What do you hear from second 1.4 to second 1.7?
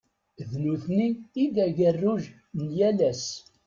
i d